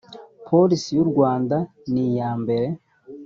[0.47, 1.57] polisi y u rwanda
[1.91, 2.67] niyambere